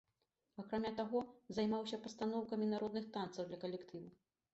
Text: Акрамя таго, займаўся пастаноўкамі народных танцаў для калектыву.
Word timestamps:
Акрамя 0.61 0.91
таго, 0.99 1.19
займаўся 1.57 1.99
пастаноўкамі 2.05 2.71
народных 2.73 3.05
танцаў 3.19 3.43
для 3.51 3.61
калектыву. 3.67 4.09